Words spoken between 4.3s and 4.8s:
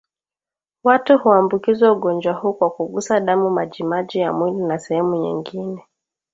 mwili na